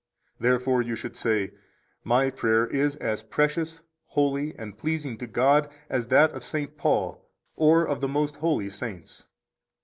16 0.37 0.43
Therefore 0.49 0.81
you 0.81 0.95
should 0.95 1.15
say: 1.15 1.51
My 2.03 2.31
prayer 2.31 2.65
is 2.65 2.95
as 2.95 3.21
precious, 3.21 3.81
holy, 4.07 4.55
and 4.57 4.75
pleasing 4.75 5.15
to 5.19 5.27
God 5.27 5.69
as 5.91 6.07
that 6.07 6.31
of 6.31 6.43
St. 6.43 6.75
Paul 6.75 7.23
or 7.55 7.85
of 7.87 8.01
the 8.01 8.07
most 8.07 8.37
holy 8.37 8.71
saints. 8.71 9.27